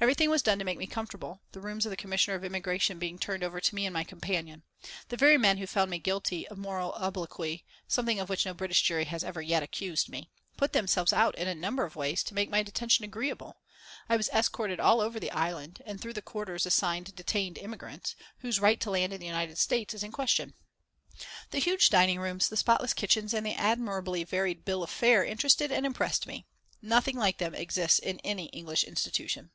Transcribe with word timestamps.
Everything 0.00 0.28
was 0.28 0.42
done 0.42 0.58
to 0.58 0.64
make 0.64 0.76
me 0.76 0.88
comfortable, 0.88 1.40
the 1.52 1.60
rooms 1.60 1.86
of 1.86 1.90
the 1.90 1.96
Commissioner 1.96 2.34
of 2.36 2.42
Immigration 2.42 2.98
being 2.98 3.16
turned 3.16 3.44
over 3.44 3.60
to 3.60 3.74
me 3.76 3.86
and 3.86 3.94
my 3.94 4.02
companion. 4.02 4.64
The 5.08 5.16
very 5.16 5.38
men 5.38 5.56
who 5.58 5.68
found 5.68 5.88
me 5.88 6.00
guilty 6.00 6.46
of 6.48 6.58
moral 6.58 6.92
obloquy 6.96 7.64
something 7.86 8.18
of 8.18 8.28
which 8.28 8.44
no 8.44 8.52
British 8.54 8.82
jury 8.82 9.04
has 9.04 9.22
ever 9.22 9.40
yet 9.40 9.62
accused 9.62 10.08
me 10.10 10.30
put 10.56 10.72
themselves 10.72 11.12
out 11.12 11.36
in 11.38 11.46
a 11.46 11.54
number 11.54 11.84
of 11.84 11.94
ways 11.94 12.24
to 12.24 12.34
make 12.34 12.50
my 12.50 12.62
detention 12.64 13.04
agreeable. 13.04 13.58
I 14.08 14.16
was 14.16 14.28
escorted 14.30 14.80
all 14.80 15.00
over 15.00 15.20
the 15.20 15.30
Island 15.30 15.80
and 15.86 15.98
through 16.00 16.12
the 16.14 16.20
quarters 16.20 16.66
assigned 16.66 17.14
detained 17.14 17.56
immigrants, 17.56 18.16
whose 18.40 18.60
right 18.60 18.80
to 18.80 18.90
land 18.90 19.12
in 19.12 19.20
the 19.20 19.26
United 19.26 19.58
States 19.58 19.94
is 19.94 20.02
in 20.02 20.12
question. 20.12 20.54
The 21.52 21.60
huge 21.60 21.88
dining 21.88 22.18
rooms, 22.18 22.48
the 22.48 22.56
spotless 22.58 22.94
kitchens 22.94 23.32
and 23.32 23.46
the 23.46 23.54
admirably 23.54 24.24
varied 24.24 24.64
bill 24.64 24.82
of 24.82 24.90
fare 24.90 25.24
interested 25.24 25.70
and 25.70 25.86
impressed 25.86 26.26
me. 26.26 26.46
Nothing 26.82 27.16
like 27.16 27.38
them 27.38 27.54
exists 27.54 28.00
in 28.00 28.18
any 28.20 28.46
English 28.46 28.82
institution. 28.82 29.52